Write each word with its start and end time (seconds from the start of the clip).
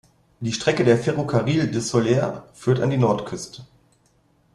Die 0.39 0.51
Strecke 0.51 0.83
der 0.83 0.97
Ferrocarril 0.97 1.67
de 1.67 1.79
Sóller 1.79 2.45
führt 2.53 2.79
an 2.79 2.89
die 2.89 2.97
Nordküste. 2.97 3.67